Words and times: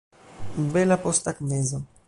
Bela 0.73 0.97
posttagmezo. 0.97 1.85